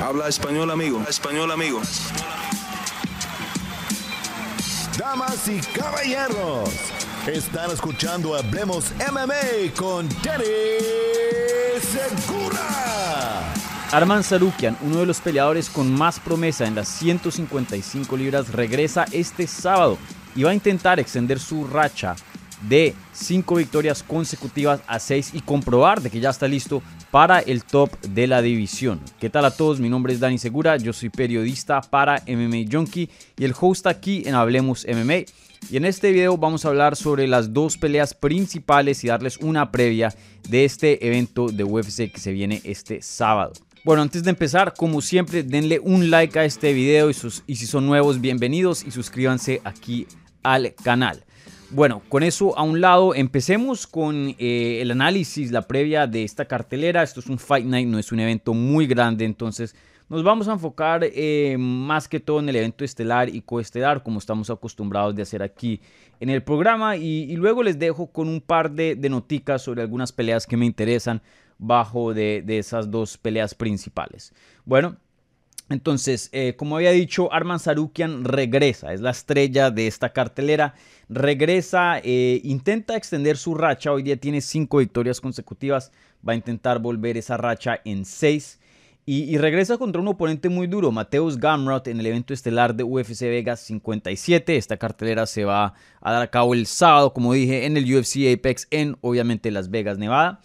[0.00, 1.02] Habla español, amigo.
[1.08, 1.80] Español, amigo.
[4.96, 6.70] Damas y caballeros,
[7.26, 10.44] están escuchando Hablemos MMA con Danny
[11.80, 13.52] Segura.
[13.90, 19.48] Arman Sarukian, uno de los peleadores con más promesa en las 155 libras, regresa este
[19.48, 19.98] sábado
[20.36, 22.14] y va a intentar extender su racha
[22.68, 27.64] de 5 victorias consecutivas a 6 y comprobar de que ya está listo para el
[27.64, 29.00] top de la división.
[29.18, 29.80] ¿Qué tal a todos?
[29.80, 34.22] Mi nombre es Dani Segura, yo soy periodista para MMA Junkie y el host aquí
[34.26, 35.24] en Hablemos MMA.
[35.70, 39.72] Y en este video vamos a hablar sobre las dos peleas principales y darles una
[39.72, 40.14] previa
[40.48, 43.52] de este evento de UFC que se viene este sábado.
[43.84, 47.66] Bueno, antes de empezar, como siempre, denle un like a este video y, y si
[47.66, 50.06] son nuevos, bienvenidos y suscríbanse aquí
[50.42, 51.24] al canal.
[51.70, 56.46] Bueno, con eso a un lado, empecemos con eh, el análisis, la previa de esta
[56.46, 57.02] cartelera.
[57.02, 59.76] Esto es un Fight Night, no es un evento muy grande, entonces
[60.08, 64.18] nos vamos a enfocar eh, más que todo en el evento estelar y coestelar, como
[64.18, 65.82] estamos acostumbrados de hacer aquí
[66.20, 66.96] en el programa.
[66.96, 71.20] Y, luego les dejo con un par de, de, sobre algunas peleas que me interesan
[71.58, 74.32] bajo de esas dos peleas principales.
[74.64, 74.96] Bueno,
[75.70, 80.74] entonces, eh, como había dicho, Arman Sarukian regresa, es la estrella de esta cartelera.
[81.10, 85.92] Regresa, eh, intenta extender su racha, hoy día tiene cinco victorias consecutivas,
[86.26, 88.60] va a intentar volver esa racha en seis.
[89.10, 93.22] Y, regresa contra un oponente muy duro, Mateus Gamrot, en el evento estelar de UFC
[93.22, 94.54] Vegas 57.
[94.54, 98.30] Esta cartelera se va a dar a cabo el sábado, como dije, en el UFC
[98.34, 100.40] Apex en, obviamente, Las Vegas, Nevada.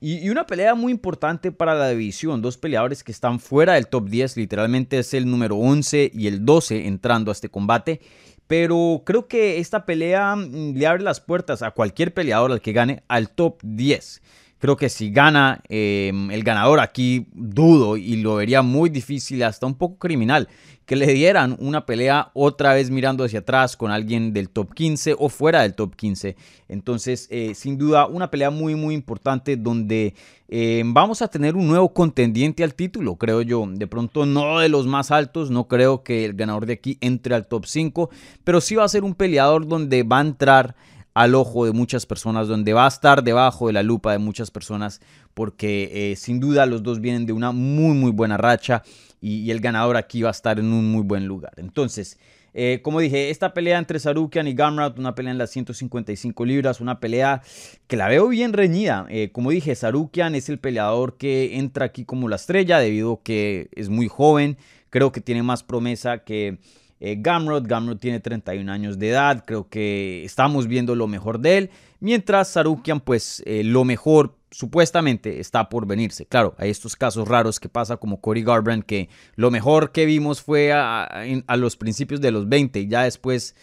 [0.00, 2.40] Y, una pelea muy importante para la división.
[2.40, 4.36] Dos peleadores que están fuera del top 10.
[4.36, 8.00] Literalmente es el número 11 y el 12 entrando a este combate.
[8.46, 12.72] Pero creo que esta pelea mm, le abre las puertas a cualquier peleador al que
[12.72, 14.22] gane al top 10.
[14.58, 19.66] Creo que si gana em, el ganador aquí, dudo y lo vería muy difícil, hasta
[19.66, 20.48] un poco criminal,
[20.84, 25.14] que le dieran una pelea otra vez mirando hacia atrás con alguien del top 15
[25.18, 26.34] o fuera del top 15.
[26.68, 30.14] Entonces, eh, sin duda, una pelea muy, muy importante donde
[30.48, 33.64] em, vamos a tener un nuevo contendiente al título, creo yo.
[33.70, 37.36] De pronto, no de los más altos, no creo que el ganador de aquí entre
[37.36, 38.10] al top 5,
[38.42, 40.74] pero sí va a ser un peleador donde va a entrar
[41.18, 44.52] al ojo de muchas personas, donde va a estar debajo de la lupa de muchas
[44.52, 45.00] personas,
[45.34, 48.84] porque eh, sin duda los dos vienen de una muy muy buena racha
[49.20, 51.54] y, el ganador aquí va a estar en un muy buen lugar.
[51.56, 52.20] Entonces,
[52.54, 56.80] eh, como dije, esta pelea entre Sarukian y Gamrat, una pelea en las 155 libras,
[56.80, 57.42] una pelea
[57.88, 59.04] que la veo bien reñida.
[59.10, 63.22] Eh, como dije, Sarukian es el peleador que entra aquí como la estrella debido a
[63.24, 64.56] que es muy joven,
[64.88, 66.58] creo que tiene más promesa que
[67.00, 67.66] eh, Gamrot.
[67.66, 71.70] Gamrot tiene 31 años de edad, creo que estamos viendo lo mejor de él.
[72.00, 76.26] Mientras Sarukian, pues eh, lo mejor supuestamente está por venirse.
[76.26, 80.40] Claro, hay estos casos raros que pasa como Cory Garbrandt, que lo mejor que vimos
[80.40, 83.54] fue a, a los principios de los 20 y ya después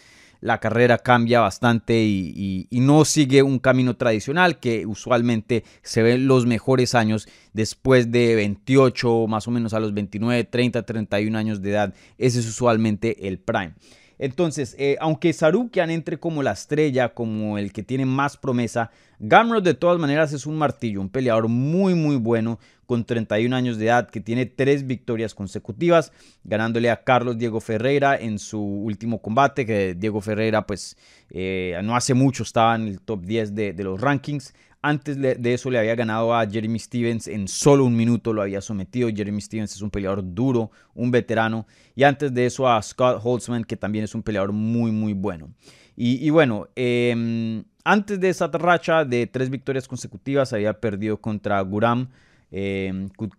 [0.46, 6.46] la carrera cambia bastante y, no sigue un camino tradicional que usualmente se ven los
[6.46, 11.70] mejores años después de 28, más o menos a los 29, 30, 31 años de
[11.70, 11.94] edad.
[12.16, 13.74] Ese es usualmente el prime.
[14.18, 19.64] Entonces, eh, aunque Sarukian entre como la estrella, como el que tiene más promesa, Gamrot
[19.64, 23.86] de todas maneras es un martillo, un peleador muy muy bueno, con 31 años de
[23.86, 26.12] edad, que tiene tres victorias consecutivas,
[26.44, 30.96] ganándole a Carlos Diego Ferreira en su último combate, que Diego Ferreira pues
[31.30, 34.54] eh, no hace mucho estaba en el top 10 de, los rankings.
[34.82, 38.60] Antes de eso le había ganado a Jeremy Stevens en solo un minuto, lo había
[38.60, 39.08] sometido.
[39.08, 41.66] Jeremy Stevens es un peleador duro, un veterano.
[41.96, 45.50] Y antes de eso a Scott Holtzman, que también es un peleador muy, muy bueno.
[45.96, 52.10] Y, bueno, em, antes de esa racha de tres victorias consecutivas, había perdido contra Guram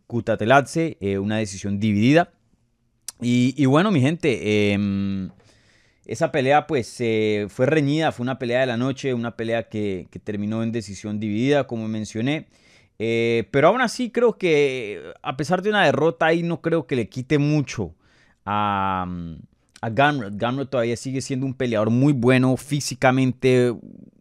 [0.07, 2.31] Kutateladze, eh, una decisión dividida.
[3.19, 5.29] Y, bueno, mi gente, em,
[6.05, 7.01] esa pelea pues
[7.50, 11.66] fue reñida, fue una pelea de la noche, una pelea que, terminó en decisión dividida,
[11.66, 12.47] como mencioné.
[13.00, 16.95] Eh, pero aún así creo que a pesar de una derrota ahí no creo que
[16.95, 17.93] le quite mucho
[18.46, 19.08] a,
[19.81, 20.69] a Gamrot.
[20.69, 23.73] todavía sigue siendo un peleador muy bueno, físicamente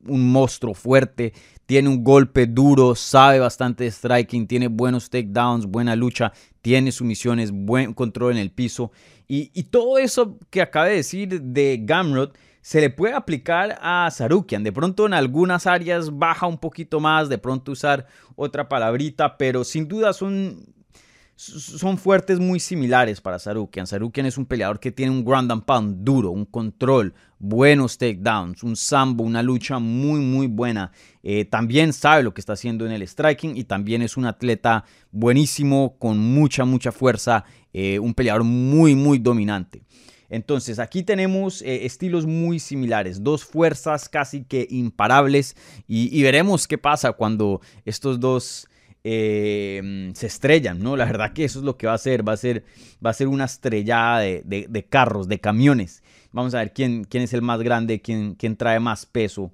[0.09, 1.33] un monstruo fuerte,
[1.67, 6.33] tiene un golpe duro, sabe bastante de striking, tiene buenos takedowns, buena lucha,
[6.63, 8.93] tiene sumisiones, buen control en el piso.
[9.29, 14.63] Y, todo eso que acabé de decir de Gamrot se le puede aplicar a Sarukian.
[14.63, 18.07] De pronto en algunas áreas baja un poquito más, de pronto usar
[18.37, 20.65] otra palabrita, pero sin duda son,
[21.37, 23.87] son fuertes muy similares para Sarukian.
[23.87, 28.63] Sarukian es un peleador que tiene un ground and pound duro, un control, buenos takedowns,
[28.63, 30.93] un sambo, una lucha muy, muy buena.
[31.23, 34.85] Eh, también sabe lo que está haciendo en el striking y también es un atleta
[35.13, 37.45] buenísimo, con mucha, mucha fuerza,
[37.75, 39.83] eh, un peleador muy, muy dominante.
[40.31, 45.55] Entonces aquí tenemos eh, estilos muy similares, dos fuerzas casi que imparables
[45.87, 48.69] y veremos qué pasa cuando estos dos
[49.09, 50.97] Em, se estrellan, ¿no?
[50.97, 52.65] La verdad que eso es lo que va a ser, va a ser,
[53.05, 56.03] va a ser una estrellada de, carros, de camiones.
[56.33, 59.53] Vamos a ver quién, quién es el más grande, quién, quién trae más peso,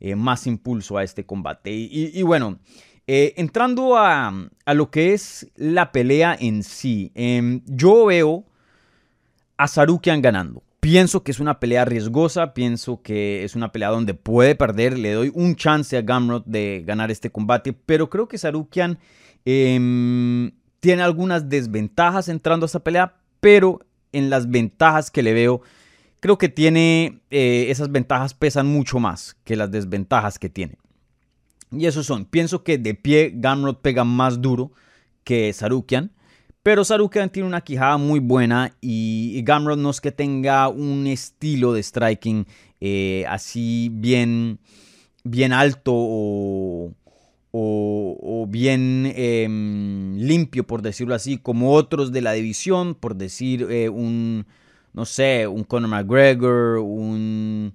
[0.00, 1.70] eh, más impulso a este combate.
[1.70, 2.58] Y, bueno,
[3.06, 4.32] eh, entrando a,
[4.72, 8.46] lo que es la pelea en sí, em, yo veo
[9.58, 10.62] a Sarukian ganando.
[10.84, 15.14] Pienso que es una pelea riesgosa, pienso que es una pelea donde puede perder, le
[15.14, 18.98] doy un chance a Gamrot de ganar este combate, pero creo que Sarukian
[19.46, 20.50] em,
[20.80, 23.80] tiene algunas desventajas entrando a esta pelea, pero
[24.12, 25.62] en las ventajas que le veo,
[26.20, 30.76] creo que tiene, eh, esas ventajas pesan mucho más que las desventajas que tiene.
[31.70, 34.72] Y esos son, pienso que de pie Gamrot pega más duro
[35.24, 36.12] que Sarukian.
[36.64, 41.74] Pero Sarukian tiene una quijada muy buena y Gamrot no es que tenga un estilo
[41.74, 42.46] de striking
[42.80, 44.58] eh, así bien,
[45.24, 46.90] bien alto o,
[48.48, 54.46] bien em, limpio, por decirlo así, como otros de la división, por decir eh, un,
[54.94, 57.74] no sé, un Conor McGregor, un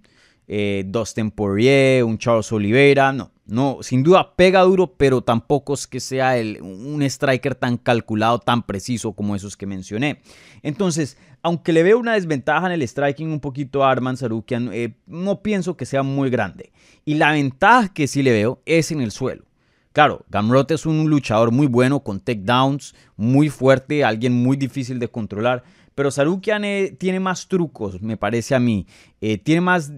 [0.51, 3.31] eh, Dustin Poirier, un Charles Oliveira, no.
[3.45, 8.61] No, sin duda pega duro, pero tampoco es que sea un striker tan calculado, tan
[8.61, 10.21] preciso como esos que mencioné.
[10.61, 14.93] Entonces, aunque le veo una desventaja en el striking un poquito a Arman Sarukian, eh,
[15.07, 16.71] no pienso que sea muy grande.
[17.05, 19.45] Y la ventaja que sí le veo es en el suelo.
[19.93, 25.07] Claro, Gamrot es un luchador muy bueno con takedowns, muy fuerte, alguien muy difícil de
[25.07, 25.63] controlar.
[25.95, 28.85] Pero Sarukian eh, tiene más trucos, me parece a mí.
[29.21, 29.91] Eh, tiene más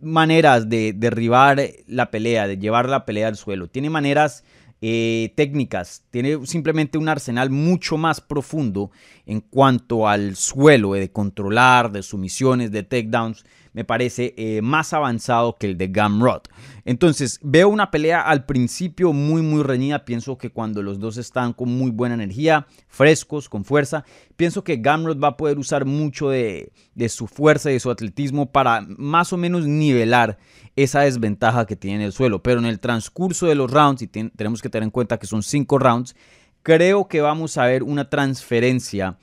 [0.00, 3.68] maneras de derribar la pelea, de llevar la pelea al suelo.
[3.68, 4.44] Tiene maneras
[4.80, 8.90] eh, técnicas, tiene simplemente un arsenal mucho más profundo
[9.24, 13.44] en cuanto al suelo, de controlar, de sumisiones, de takedowns
[13.76, 16.48] me parece eh, más avanzado que el de Gamrot.
[16.86, 20.04] Entonces, veo una pelea al principio muy, muy reñida.
[20.04, 24.04] Pienso que cuando los dos están con muy buena energía, frescos, con fuerza,
[24.36, 26.70] pienso que Gamrot va a poder usar mucho de,
[27.08, 30.38] su fuerza y de su atletismo para más o menos nivelar
[30.76, 32.40] esa desventaja que tiene en el suelo.
[32.40, 35.42] Pero en el transcurso de los rounds, y tenemos que tener en cuenta que son
[35.42, 36.14] cinco rounds,
[36.62, 39.18] creo que vamos a ver una transferencia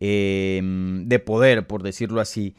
[0.00, 0.60] eh,
[1.04, 2.56] de poder, por decirlo así,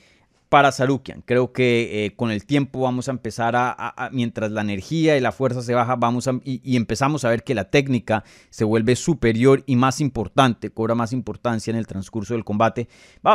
[0.50, 1.22] para Sarukian.
[1.26, 5.32] Creo que eh, con el tiempo vamos a empezar a, mientras la energía y la
[5.32, 9.76] fuerza se baja, vamos y, empezamos a ver que la técnica se vuelve superior y
[9.76, 12.88] más importante, cobra más importancia en el transcurso del combate.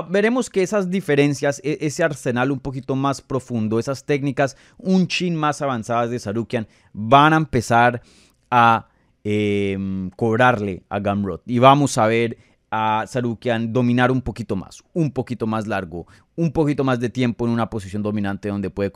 [0.09, 5.35] veremos que esas diferencias, e, ese arsenal un poquito más profundo, esas técnicas un chin
[5.35, 8.03] más avanzadas de Sarukian van a empezar
[8.51, 8.89] a
[9.25, 12.39] em, cobrarle a Gamrot y vamos a ver
[12.71, 16.07] a Sarukian dominar un poquito más, un poquito más largo,
[16.37, 18.93] un poquito más de tiempo en una posición dominante donde puede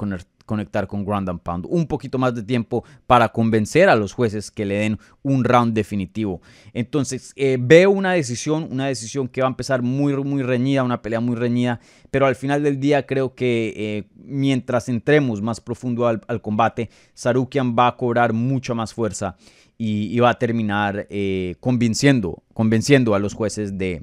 [0.46, 4.52] conectar con ground and pound, un poquito más de tiempo para convencer a los jueces
[4.52, 6.40] que le den un round definitivo.
[6.72, 11.02] Entonces eh, veo una decisión, una decisión que va a empezar muy, muy reñida, una
[11.02, 11.80] pelea muy reñida,
[12.12, 17.74] pero al final del día creo que eh, mientras entremos más profundo al, combate, Sarukian
[17.76, 19.36] va a cobrar mucha más fuerza
[19.76, 24.02] y, va a terminar eh, convenciendo, convenciendo a los jueces de,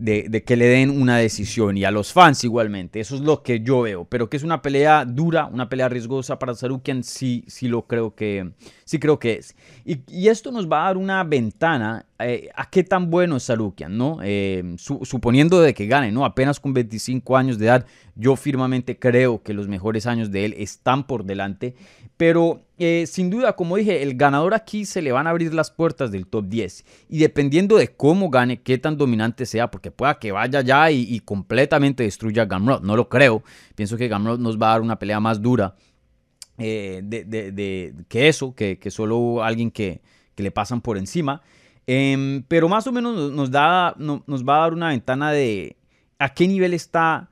[0.00, 3.00] de, que le den una decisión y a los fans igualmente.
[3.00, 4.04] Eso es lo que yo veo.
[4.06, 8.14] Pero que es una pelea dura, una pelea riesgosa para Sarukian, sí, sí lo creo
[8.14, 8.52] que,
[8.84, 9.54] sí creo que es.
[9.84, 13.96] Y, esto nos va a dar una ventana eh, a qué tan bueno es Sarukian,
[13.96, 14.18] ¿no?
[14.22, 16.24] Eh, suponiendo de que gane, ¿no?
[16.24, 20.54] Apenas con 25 años de edad, yo firmemente creo que los mejores años de él
[20.56, 21.74] están por delante.
[22.16, 25.70] Pero eh, sin duda, como dije, el ganador aquí se le van a abrir las
[25.70, 26.86] puertas del top 10.
[27.10, 31.20] Y dependiendo de cómo gane, qué tan dominante sea, porque pueda que vaya ya y,
[31.20, 32.82] completamente destruya a Gamrot.
[32.82, 33.42] No lo creo.
[33.74, 35.74] Pienso que Gamrot nos va a dar una pelea más dura
[36.56, 40.00] eh, de, que eso, que, solo alguien que,
[40.38, 41.42] le pasan por encima.
[41.86, 45.76] Em, pero más o menos nos, da, nos va a dar una ventana de
[46.18, 47.28] a qué nivel está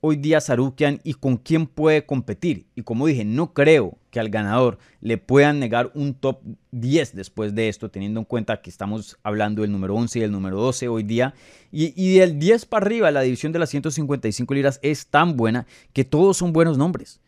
[0.00, 2.66] hoy día Sarukian y con quién puede competir.
[2.74, 6.40] Y como dije, no creo al ganador le puedan negar un top
[6.72, 10.32] 10 después de esto, teniendo en cuenta que estamos hablando del número 11 y el
[10.32, 11.34] número 12 hoy día.
[11.70, 15.66] Y, y del 10 para arriba, la división de las 155 libras es tan buena
[15.92, 17.20] que todos son buenos nombres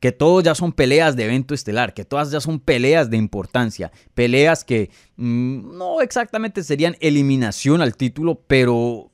[0.00, 3.90] que todos ya son peleas de evento estelar, que todas ya son peleas de importancia,
[4.14, 9.10] peleas que mm, no exactamente serían eliminación al título, pero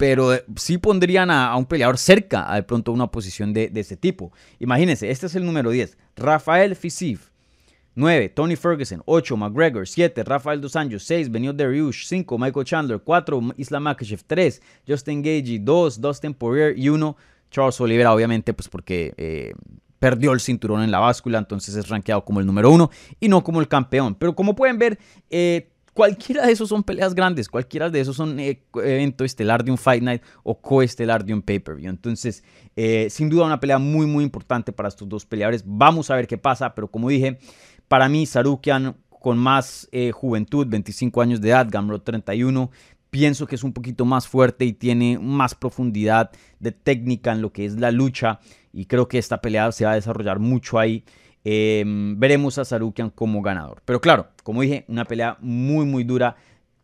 [0.00, 3.80] pero eh, sí pondrían a, un peleador cerca a de pronto una posición de, de,
[3.80, 4.32] este tipo.
[4.58, 7.28] Imagínense, este es el número 10, Rafael Fisif.
[7.96, 9.02] 9, Tony Ferguson.
[9.04, 9.86] 8, McGregor.
[9.86, 11.02] 7, Rafael Dos Anjos.
[11.02, 12.06] 6, Benio Dariush.
[12.06, 13.00] 5, Michael Chandler.
[13.00, 14.22] 4, Islam Makhachev.
[14.26, 15.58] 3, Justin Gagey.
[15.58, 16.78] 2, Dustin Poirier.
[16.78, 17.16] Y 1,
[17.50, 19.52] Charles Oliveira, obviamente, pues porque eh,
[19.98, 22.90] perdió el cinturón en la báscula, entonces es rankeado como el número 1
[23.20, 24.14] y no como el campeón.
[24.14, 28.38] Pero como pueden ver, eh, Cualquiera de esos son peleas grandes, cualquiera de esos son
[28.38, 31.90] eh, evento estelar de un Fight Night o coestelar de un pay-per-view.
[31.90, 32.44] Entonces,
[32.76, 35.64] eh, sin duda una pelea muy, muy importante para estos dos peleadores.
[35.66, 37.38] Vamos a ver qué pasa, pero como dije,
[37.88, 42.70] para mí Sarukian con más eh, juventud, 25 años de edad, Gamrot 31,
[43.10, 46.30] pienso que es un poquito más fuerte y tiene más profundidad
[46.60, 48.40] de técnica en lo que es la lucha
[48.72, 51.04] y creo que esta pelea se va a desarrollar mucho ahí.
[51.44, 53.82] Em, veremos a Sarukian como ganador.
[53.84, 56.36] Pero claro, como dije, una pelea muy, muy dura.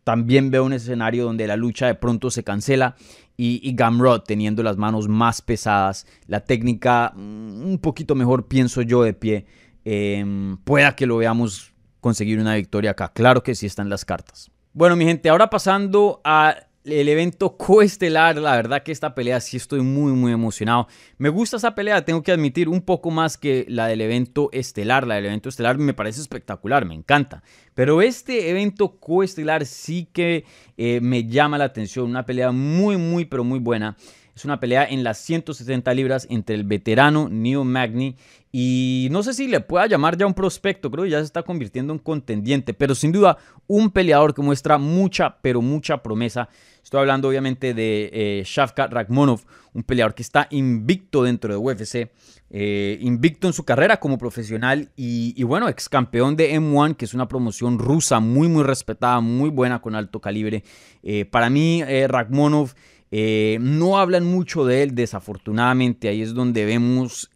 [0.03, 2.95] También veo un escenario donde la lucha de pronto se cancela
[3.35, 9.03] y, Gamrod teniendo las manos más pesadas, la técnica mm, un poquito mejor, pienso yo,
[9.03, 9.45] de pie.
[9.85, 13.11] Em, pueda que lo veamos conseguir una victoria acá.
[13.13, 14.49] Claro que sí están las cartas.
[14.73, 16.55] Bueno, mi gente, ahora pasando a
[16.87, 20.87] el evento coestelar, la verdad que esta pelea sí estoy muy muy emocionado.
[21.17, 25.05] Me gusta esa pelea, tengo que admitir un poco más que la del evento estelar.
[25.05, 27.43] La del evento estelar me parece espectacular, me encanta.
[27.73, 30.45] Pero este evento coestelar sí que
[30.77, 33.97] eh, me llama la atención, una pelea muy muy pero muy buena.
[34.35, 38.17] Es una pelea en las 170 libras entre el veterano Neo Magni
[38.51, 41.43] y no sé si le pueda llamar ya un prospecto, creo que ya se está
[41.43, 43.37] convirtiendo en contendiente, pero sin duda
[43.67, 46.49] un peleador que muestra mucha, pero mucha promesa.
[46.83, 49.41] Estoy hablando obviamente de eh, Shavkat Rakhmonov,
[49.73, 52.09] un peleador que está invicto dentro de UFC,
[52.49, 57.13] eh, invicto en su carrera como profesional y, bueno, ex campeón de M1, que es
[57.13, 60.63] una promoción rusa muy, muy respetada, muy buena con alto calibre.
[61.03, 62.73] Eh, para mí, eh, Rakhmonov
[63.11, 66.07] no hablan mucho de él, desafortunadamente.
[66.07, 67.29] Ahí es donde vemos.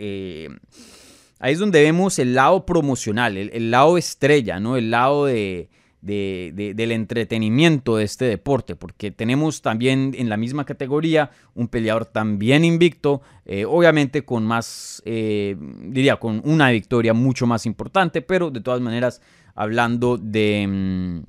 [1.41, 4.77] Eh, ahí es donde vemos el lado promocional, el, lado estrella, ¿no?
[4.77, 5.69] El lado de,
[6.01, 8.75] del entretenimiento de este deporte.
[8.75, 13.21] Porque tenemos también en la misma categoría un peleador también invicto.
[13.45, 15.01] Eh, obviamente con más.
[15.05, 18.21] diría, con una victoria mucho más importante.
[18.21, 19.21] Pero de todas maneras,
[19.55, 20.67] hablando de.
[20.67, 21.23] Mm,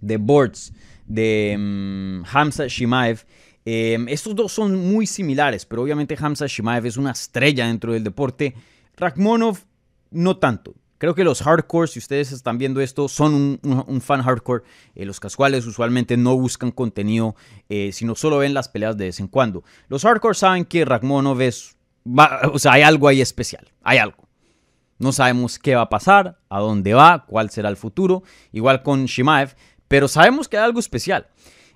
[0.00, 0.72] de boards.
[1.06, 3.24] De mm, Hamza Shimaev.
[3.64, 8.02] Em, estos dos son muy similares, pero obviamente Hamza Shimaev es una estrella dentro del
[8.02, 8.54] deporte.
[9.00, 9.58] Rakhmonov
[10.10, 10.74] no tanto.
[10.98, 14.64] Creo que los hardcore, si ustedes están viendo esto, son un, fan hardcore.
[14.94, 17.34] Eh, los casuales usualmente no buscan contenido,
[17.70, 19.64] eh, sino solo ven las peleas de vez en cuando.
[19.88, 21.76] Los hardcore saben que Rakhmonov es...
[22.52, 23.72] o sea, hay algo ahí especial.
[23.82, 24.28] Hay algo.
[24.98, 28.22] No sabemos qué va a pasar, a dónde va, cuál será el futuro.
[28.52, 29.56] Igual con Shimaev.
[29.88, 31.28] Pero sabemos que hay algo especial.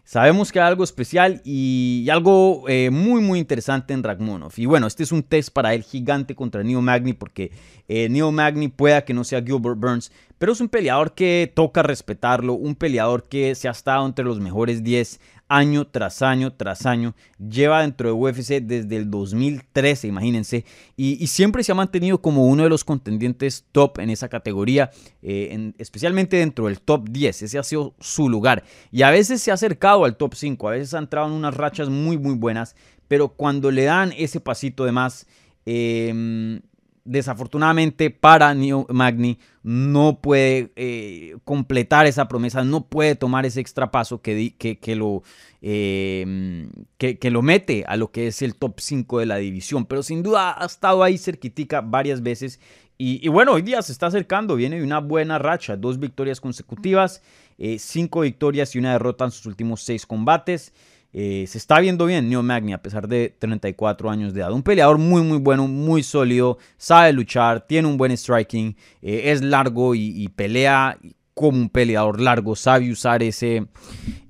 [0.06, 4.52] Sabemos que hay algo especial y, algo eh, muy muy interesante en Ragmonov.
[4.56, 7.52] Y bueno, este es un test para el gigante contra Neo Magni porque
[7.88, 11.82] eh, Neo Magni pueda que no sea Gilbert Burns, pero es un peleador que toca
[11.82, 16.86] respetarlo, un peleador que se ha estado entre los mejores 10 año tras año tras
[16.86, 17.14] año.
[17.38, 20.64] Lleva dentro de UFC desde el 2013, imagínense.
[20.96, 24.90] Y, siempre se ha mantenido como uno de los contendientes top en esa categoría,
[25.22, 27.42] eh, especialmente dentro del top 10.
[27.42, 28.64] Ese ha sido su lugar.
[28.90, 31.54] Y a veces se ha acercado al top 5, a veces ha entrado en unas
[31.54, 32.76] rachas muy, muy buenas.
[33.08, 35.26] Pero cuando le dan ese pasito de más,
[35.66, 36.60] eh,
[37.04, 43.90] desafortunadamente para Neo Magni no puede eh, completar esa promesa, no puede tomar ese extra
[43.90, 45.22] paso que, que, lo,
[45.60, 49.86] em, que, lo mete a lo que es el top 5 de la división.
[49.86, 52.60] Pero sin duda ha estado ahí cerquitica varias veces.
[52.96, 57.22] Y, bueno, hoy día se está acercando, viene una buena racha, dos victorias consecutivas,
[57.58, 60.72] eh, cinco victorias y una derrota en sus últimos seis combates.
[61.16, 64.52] Eh, se está viendo bien Neo Magni a pesar de 34 años de edad.
[64.52, 69.40] Un peleador muy muy bueno, muy sólido, sabe luchar, tiene un buen striking, eh, es
[69.40, 70.98] largo y, pelea
[71.32, 73.68] como un peleador largo, sabe usar ese,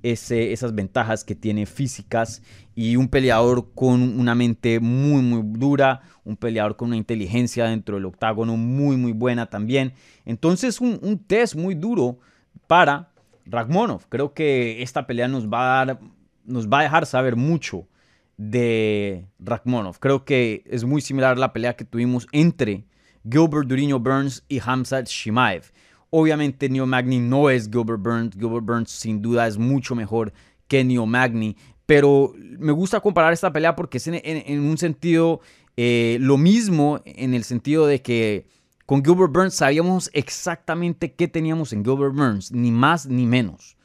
[0.03, 2.43] ese, esas ventajas que tiene físicas
[2.75, 7.95] y un peleador con una mente muy muy dura, un peleador con una inteligencia dentro
[7.95, 9.93] del octágono muy muy buena también.
[10.23, 12.19] Entonces un, test muy duro
[12.67, 13.09] para
[13.47, 14.07] Ragmonov.
[14.07, 15.99] Creo que esta pelea nos va a dar
[16.45, 17.87] nos va a dejar saber mucho
[18.37, 19.99] de Rakhmonov.
[19.99, 22.85] Creo que es muy similar a la pelea que tuvimos entre
[23.23, 25.71] Gilbert Duriño Burns y Hamzat Shimaev.
[26.09, 28.35] Obviamente Neo Magni no es Gilbert Burns.
[28.35, 30.33] Gilbert Burns sin duda es mucho mejor
[30.67, 31.55] que Neo Magni.
[31.85, 35.41] Pero me gusta comparar esta pelea porque es en, un sentido
[35.77, 38.47] Eh, lo mismo en el sentido de que
[38.85, 43.75] con Gilbert Burns sabíamos exactamente qué teníamos en Gilbert Burns, ni más ni menos.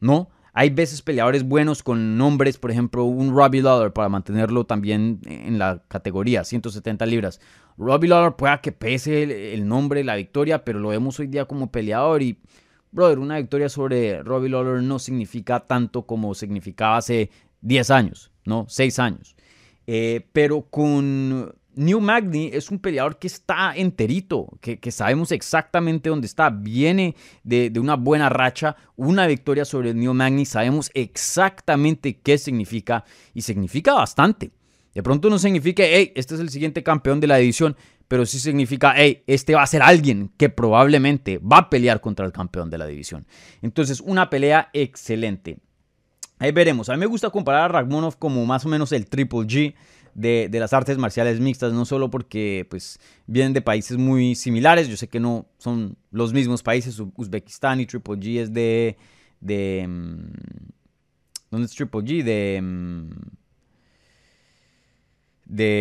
[0.00, 0.30] ¿No?
[0.58, 5.56] Hay veces peleadores buenos con nombres, por ejemplo, un Robbie Lawler para mantenerlo también en
[5.56, 7.40] la categoría, 170 libras.
[7.76, 11.70] Robbie Lawler pueda que pese el, nombre, la victoria, pero lo vemos hoy día como
[11.70, 12.40] peleador y,
[12.90, 18.66] brother, una victoria sobre Robbie Lawler no significa tanto como significaba hace 10 años, ¿no?
[18.68, 19.36] 6 años.
[19.86, 26.26] Eh, pero con New Magni es un peleador que está enterito, que, sabemos exactamente dónde
[26.26, 26.50] está.
[26.50, 30.44] Viene de, una buena racha, una victoria sobre New Magni.
[30.44, 34.50] Sabemos exactamente qué significa y significa bastante.
[34.92, 37.76] De pronto no significa, hey, este es el siguiente campeón de la división,
[38.08, 42.26] pero sí significa, hey, este va a ser alguien que probablemente va a pelear contra
[42.26, 43.24] el campeón de la división.
[43.62, 45.58] Entonces, una pelea excelente.
[46.40, 46.88] Ahí veremos.
[46.88, 49.74] A mí me gusta comparar a Ragmonov como más o menos el Triple G
[50.18, 54.96] de, las artes marciales mixtas, no solo porque pues, vienen de países muy similares, yo
[54.96, 58.96] sé que no son los mismos países, Uzbekistán y Triple G es de...
[59.40, 60.32] de mm,
[61.50, 62.22] ¿Dónde es Triple G?
[62.22, 62.60] De...
[62.62, 63.10] Mm,
[65.46, 65.74] de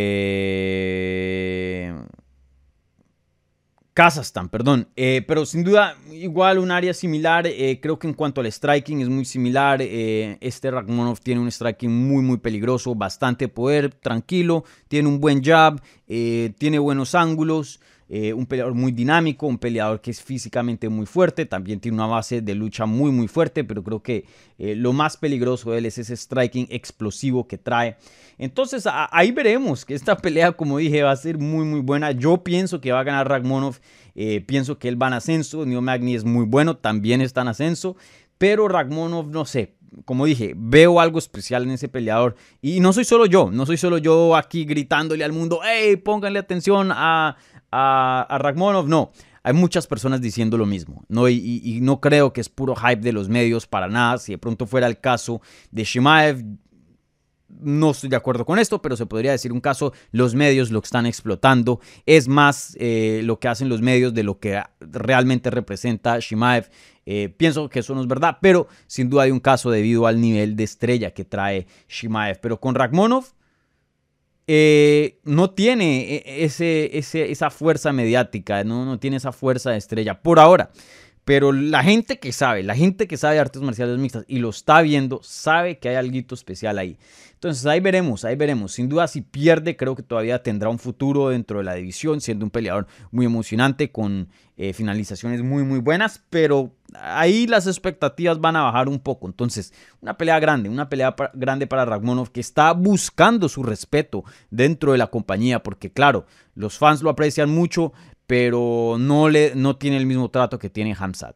[3.98, 4.88] Kazajstán, perdón.
[4.96, 7.48] Eh, pero sin duda, igual un área similar.
[7.48, 9.82] Eh, creo que en cuanto al striking es muy similar.
[9.82, 12.94] Eh, este Rakhmonov tiene un striking muy, muy peligroso.
[12.94, 14.66] Bastante poder, tranquilo.
[14.88, 15.82] Tiene un buen jab.
[16.06, 17.80] tiene buenos ángulos.
[18.10, 22.42] Un peleador muy dinámico, un peleador que es físicamente muy fuerte, también tiene una base
[22.42, 24.26] de lucha muy muy fuerte, pero creo que
[24.58, 27.98] lo más peligroso de él es ese striking explosivo que trae.
[28.38, 32.12] Entonces ahí veremos que esta pelea, como dije, va a ser muy, muy buena.
[32.12, 33.80] Yo pienso que va a ganar Ragmonov.
[34.16, 35.66] Eh, pienso que él va en ascenso.
[35.66, 37.96] Neo Magni es muy bueno, también está en ascenso.
[38.38, 39.74] Pero Ragmonov, no sé,
[40.06, 42.36] como dije, veo algo especial en ese peleador.
[42.62, 46.38] Y no soy solo yo, no soy solo yo aquí gritándole al mundo, hey, pónganle
[46.38, 47.38] atención a,
[47.72, 48.88] a, Ragmonov.
[48.88, 49.12] No,
[49.44, 51.04] hay muchas personas diciendo lo mismo.
[51.08, 51.30] ¿no?
[51.30, 54.18] Y, no creo que es puro hype de los medios para nada.
[54.18, 56.44] Si de pronto fuera el caso de Shimaev,
[57.50, 60.80] no estoy de acuerdo con esto, pero se podría decir un caso, los medios lo
[60.80, 61.80] están explotando.
[62.06, 66.70] Es más eh, lo que hacen los medios de lo que realmente representa Shimaev.
[67.06, 70.20] Eh, pienso que eso no es verdad, pero sin duda hay un caso debido al
[70.20, 72.40] nivel de estrella que trae Shimaev.
[72.42, 73.37] Pero con Ragmonov
[74.48, 78.86] eh, no tiene ese, esa fuerza mediática, ¿no?
[78.86, 80.72] no tiene esa fuerza de estrella por ahora.
[81.28, 84.50] Pero la gente que sabe, la gente que sabe de artes marciales mixtas y lo
[84.50, 86.98] está viendo, sabe que hay algo especial ahí.
[87.34, 88.72] Entonces ahí veremos, ahí veremos.
[88.72, 92.46] Sin duda si pierde, creo que todavía tendrá un futuro dentro de la división, siendo
[92.46, 96.24] un peleador muy emocionante, con eh, finalizaciones muy, muy buenas.
[96.30, 99.28] Pero ahí las expectativas van a bajar un poco.
[99.28, 104.94] Entonces, una pelea grande, una pelea grande para Ragmonov que está buscando su respeto dentro
[104.94, 105.62] de la compañía.
[105.62, 107.92] Porque claro, los fans lo aprecian mucho,
[108.28, 111.36] pero no, le, no tiene el mismo trato que tiene Hamzat.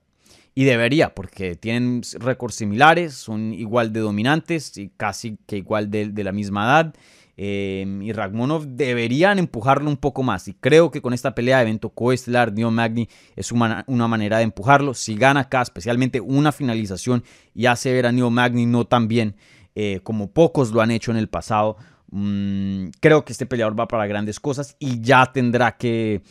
[0.54, 6.12] Y debería, porque tienen récords similares, son igual de dominantes y casi que igual de,
[6.24, 6.94] la misma edad.
[7.38, 10.50] Eh, y Ragmonov deberían empujarlo un poco más.
[10.50, 14.44] Y creo que con esta pelea de evento coestelar, Dio Magni es una, manera de
[14.44, 14.94] empujarlo.
[14.94, 17.24] Si gana acá, especialmente una finalización
[17.56, 19.38] y hace ver a Neo Magni no tan bien
[19.74, 21.78] eh, como pocos lo han hecho en el pasado,
[22.12, 26.24] mm, creo que este peleador va para grandes cosas y ya tendrá que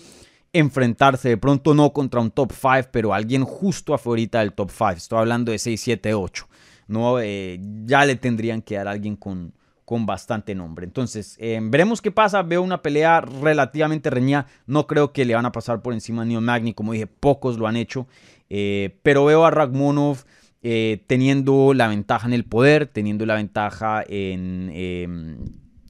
[0.52, 4.90] enfrentarse de pronto no contra un top 5, pero alguien justo afuera del top 5.
[4.92, 6.48] Estoy hablando de 6, 7, 8.
[6.90, 7.20] ¿no?
[7.20, 10.84] Eh, ya le tendrían que dar a alguien con, con bastante nombre.
[10.84, 12.42] Entonces, eh, veremos qué pasa.
[12.42, 14.46] Veo una pelea relativamente reñida.
[14.66, 16.74] No creo que le van a pasar por encima a Neo Magni.
[16.74, 18.08] Como dije, pocos lo han hecho.
[18.50, 20.24] Eh, pero veo a Ragmonov
[21.06, 25.38] teniendo la ventaja en el poder, teniendo la ventaja en em,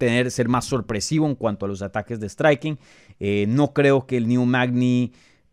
[0.01, 2.79] tener, ser más sorpresivo en cuanto a los ataques de striking.
[3.21, 5.13] Eh, no creo que el New Magni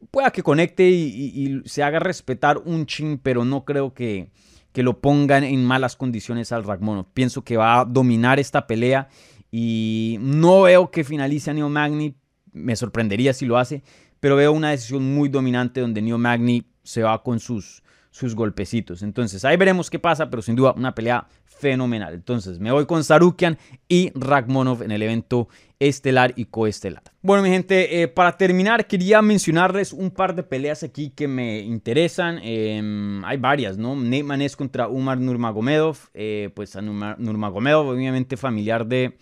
[0.09, 4.31] pueda que conecte y, se haga respetar un chin, pero no creo que,
[4.71, 7.05] que lo pongan en malas condiciones al Ragmonov.
[7.13, 9.09] Pienso que va a dominar esta pelea
[9.51, 12.15] y no veo que finalice a Neo Magni.
[12.53, 13.83] Me sorprendería si lo hace,
[14.19, 17.83] pero veo una decisión muy dominante donde Neo Magni se va con sus,
[18.17, 19.03] sus golpecitos.
[19.03, 22.15] Entonces ahí veremos qué pasa, pero sin duda una pelea fenomenal.
[22.15, 25.47] Entonces me voy con Sarukian y Ragmonov en el evento
[25.79, 27.03] estelar y coestelar.
[27.21, 31.59] Bueno, mi gente, eh, para terminar, quería mencionarles un par de peleas aquí que me
[31.59, 32.39] interesan.
[32.41, 33.95] Em, hay varias, ¿no?
[33.95, 35.97] Neyman es contra Umar Nurmagomedov.
[36.15, 39.15] Eh, pues a Nurmagomedov, obviamente familiar de,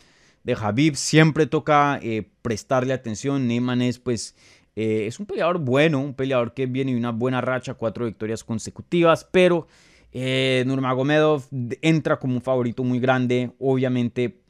[0.43, 3.45] de Habib, siempre toca eh, prestarle atención.
[3.45, 4.35] Neyman es, pues,
[4.75, 9.27] es un peleador bueno, un peleador que viene de una buena racha, cuatro victorias consecutivas,
[9.31, 9.67] pero
[10.13, 11.43] Nurmagomedov
[11.81, 14.41] entra como un favorito muy grande, obviamente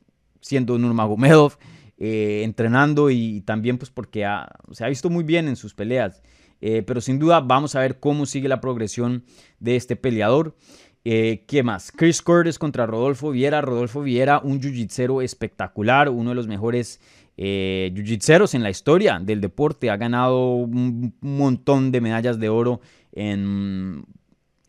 [0.41, 1.57] siendo Nurmagomedov.
[1.97, 4.27] eh, entrenando y también pues porque
[4.71, 6.21] se ha visto muy bien en sus peleas.
[6.61, 9.23] Eh, pero sin duda vamos a ver cómo sigue la progresión
[9.59, 10.55] de este peleador.
[11.03, 11.91] Eh, ¿Qué más?
[11.91, 13.61] Chris Curtis contra Rodolfo Viera.
[13.61, 16.99] Rodolfo Viera, un jiu espectacular, uno de los mejores
[17.37, 19.89] eh, jiu en la historia del deporte.
[19.89, 24.05] Ha ganado un montón de medallas de oro en,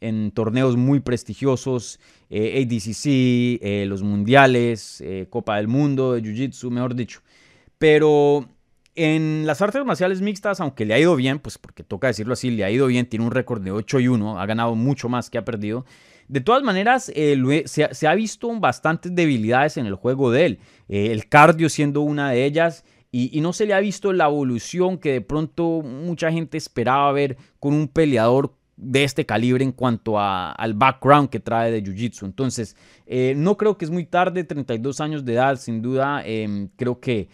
[0.01, 2.01] en torneos muy prestigiosos,
[2.31, 7.21] eh, ADCC, eh, los mundiales, Copa del Mundo de Jiu-Jitsu, mejor dicho.
[7.79, 8.49] Pero
[8.97, 12.51] en las artes marciales mixtas, aunque le ha ido bien, pues porque toca decirlo así,
[12.51, 15.29] le ha ido bien, tiene un récord de 8 y 1, ha ganado mucho más
[15.29, 15.85] que ha perdido.
[16.29, 21.13] De todas maneras, eh, se, ha visto bastantes debilidades en el juego de él, eh,
[21.13, 22.85] el cardio siendo una de ellas.
[23.13, 27.39] Y, no se le ha visto la evolución que de pronto mucha gente esperaba ver
[27.59, 32.27] con un peleador de este calibre en cuanto al background que trae de Jiu-Jitsu.
[32.27, 36.69] Entonces, eh, no creo que es muy tarde, 32 años de edad, sin duda, em,
[36.77, 37.31] creo que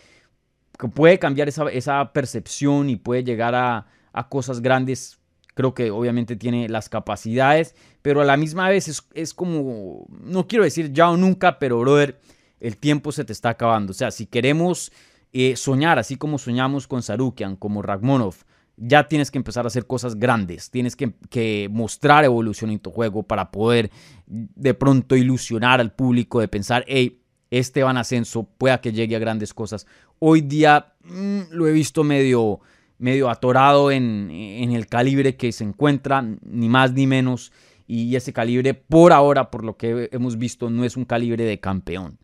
[0.83, 3.87] que puede cambiar esa, percepción y puede llegar a,
[4.29, 5.21] cosas grandes.
[5.55, 10.65] Creo que obviamente tiene las capacidades, pero a la misma vez es, como, no quiero
[10.65, 12.19] decir ya o nunca, pero brother,
[12.63, 13.91] el tiempo se te está acabando.
[13.91, 14.93] O sea, si queremos
[15.33, 18.37] eh, soñar así como soñamos con Sarukian, como Ragmonov,
[18.77, 22.91] ya tienes que empezar a hacer cosas grandes, tienes que, que, mostrar evolución en tu
[22.91, 23.91] juego para poder
[24.27, 27.21] de pronto ilusionar al público de pensar, hey,
[27.51, 29.87] este Van Ascenso pueda que llegue a grandes cosas.
[30.19, 32.61] Hoy día mm, lo he visto medio,
[32.99, 37.53] medio atorado en, el calibre que se encuentra, ni más ni menos.
[37.87, 41.61] Y ese calibre, por ahora, por lo que hemos visto, no es un calibre de
[41.61, 42.19] campeón.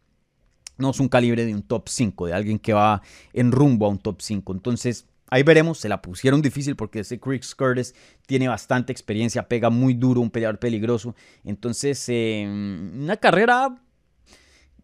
[0.79, 3.89] No es un calibre de un top 5, de alguien que va en rumbo a
[3.91, 4.53] un top 5.
[4.53, 7.95] Entonces, Ahí veremos, se la pusieron difícil porque ese Chris Curtis
[8.27, 11.15] tiene bastante experiencia, pega muy duro, un peleador peligroso.
[11.45, 13.79] Entonces, eh, una carrera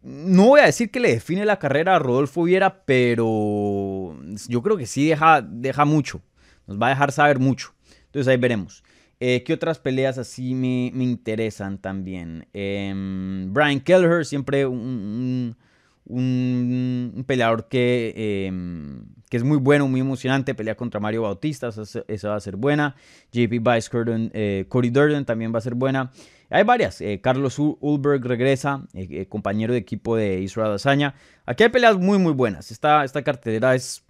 [0.04, 4.14] no voy a decir que le define la carrera a Rodolfo Viera, pero
[4.48, 6.20] yo creo que sí deja, deja mucho.
[6.66, 7.72] Nos va a dejar saber mucho.
[8.06, 8.84] Entonces ahí veremos.
[9.18, 12.46] Eh, ¿Qué otras peleas así me, interesan también?
[12.52, 15.56] Em, Brian Kelleher, siempre un,
[16.06, 20.54] peleador que, em, que, es muy bueno, muy emocionante.
[20.54, 22.96] Pelea contra Mario Bautista, esa, va a ser buena.
[23.32, 23.90] JP Vice
[24.34, 26.10] eh, Cody Durden también va a ser buena.
[26.50, 27.00] Hay varias.
[27.00, 31.14] Eh, Carlos Ulberg regresa, eh, compañero de equipo de Israel Azaña.
[31.46, 32.70] Aquí hay peleas muy, muy buenas.
[32.70, 34.04] Esta, esta cartelera es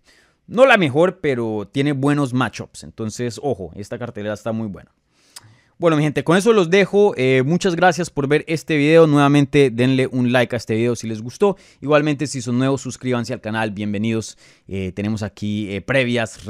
[0.47, 2.85] no la mejor, pero tiene buenos matchups.
[2.85, 4.91] Entonces, ojo, esta cartelera está muy buena.
[5.77, 7.15] Bueno, mi gente, con eso los dejo.
[7.17, 9.09] Eh, muchas gracias por ver este video.
[9.09, 11.57] Nuevamente, denle un like a este video si les gustó.
[11.81, 13.73] Igualmente, si son nuevos, suscríbanse al canal.
[13.73, 14.39] Bienvenidos.
[14.69, 16.45] Eh, tenemos aquí eh, previas,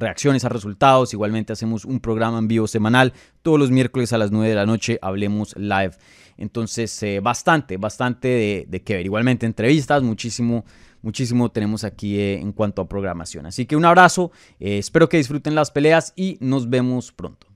[0.00, 1.12] reacciones a resultados.
[1.12, 3.12] Igualmente, hacemos un programa en vivo semanal.
[3.42, 5.92] Todos los miércoles a las 9 de la noche hablemos live.
[6.36, 9.06] Entonces, bastante, bastante de, de, que ver.
[9.06, 10.64] Igualmente, entrevistas, muchísimo
[11.02, 13.46] muchísimo tenemos aquí en cuanto a programación.
[13.46, 17.55] Así que un abrazo, espero que disfruten las peleas y nos vemos pronto.